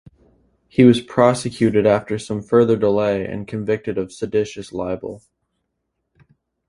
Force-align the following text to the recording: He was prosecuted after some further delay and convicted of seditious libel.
He 0.67 0.83
was 0.83 0.99
prosecuted 0.99 1.85
after 1.85 2.17
some 2.17 2.41
further 2.41 2.75
delay 2.75 3.23
and 3.27 3.47
convicted 3.47 3.99
of 3.99 4.11
seditious 4.11 4.73
libel. 4.73 5.21